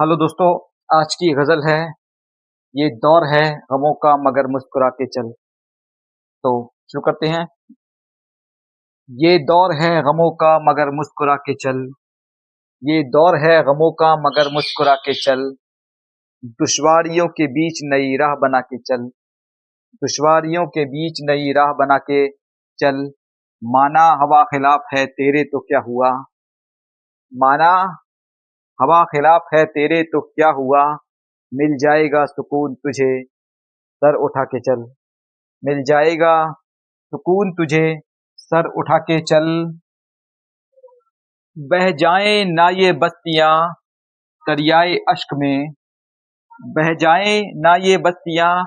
[0.00, 0.60] Hello दोस्तों,
[1.00, 1.88] आज की गज़ल है।
[2.76, 5.32] ये दौर है गमों का मगर मुस्कुरा के चल।
[6.42, 7.74] तो शुरू करते हैं।
[9.10, 11.90] ये दौर है गमों का मगर मुस्कुरा के चल।
[12.84, 15.56] ये दौर है गमों का मगर मुस्कुरा के चल।
[16.44, 19.02] दुश्वारियों के बीच नई राह बना के चल।
[19.94, 22.28] दुश्वारियों के बीच नई राह बना के
[22.78, 23.10] चल।
[23.64, 26.10] माना हवा खिलाफ है तेरे तो क्या हुआ?
[27.34, 28.02] माना
[28.82, 30.84] हवा खिलाफ है तेरे तो क्या हुआ?
[31.54, 33.22] मिल जाएगा सुकून तुझे।
[33.96, 34.92] सर उठा के चल।
[35.64, 36.52] मिल जाएगा
[37.10, 38.00] सुकून तुझे।
[38.36, 39.78] सर उठा के चल।
[41.58, 43.74] बह जाए ना ये बस्तियाँ
[44.48, 45.68] दरियाए अश्क में।
[46.60, 48.66] बह जाए ना ये बस्तियाँ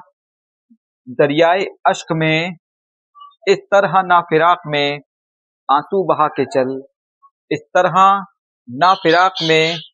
[1.09, 2.57] दरियाए अश्क में।
[3.47, 4.99] इस तरह ना फिराक में।
[5.71, 6.83] आँसू बहा के चल।
[7.51, 8.25] इस तरह
[8.69, 9.88] ना फिराक में।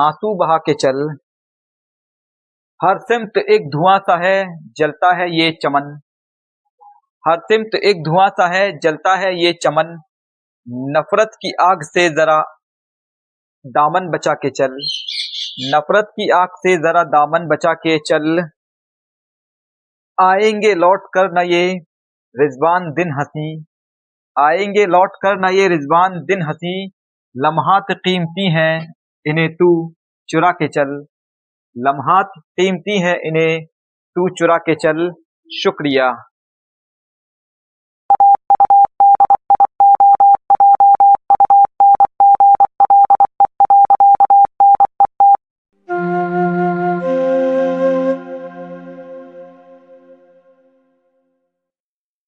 [0.00, 1.16] आँसू बहा के चल।
[2.80, 6.00] हर सिमत एक धुआँ सा है, जलता है ये चमन।
[7.28, 10.00] हर सिमत एक धुआँ सा है, जलता है ये चमन।
[10.68, 12.56] नफरत की आग से जरा
[13.66, 14.76] दामन बचा के चल।
[15.76, 18.50] नफरत की आग से जरा दामन बचा के चल।
[20.20, 21.74] आएँगे लौट कर न ये
[22.36, 23.64] रिजवान दिन हँसी।
[24.38, 26.86] आएँगे लौट कर न ये रिजवान दिन हँसी।
[27.36, 29.94] लम्हात कीमती हैं इन्हें तू
[30.28, 31.06] चुरा के चल।
[31.78, 33.64] लम्हात कीमती है इन्हें
[34.14, 35.12] तू चुरा के चल।
[35.52, 36.29] शुक्रिया।